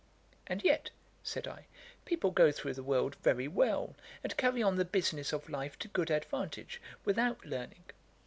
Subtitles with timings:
[0.47, 0.89] 'And yet,
[1.21, 1.67] (said I)
[2.05, 5.87] people go through the world very well, and carry on the business of life to
[5.87, 7.83] good advantage, without learning.'